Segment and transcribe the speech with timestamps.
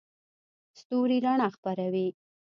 [0.79, 2.07] ستوري رڼا خپروي.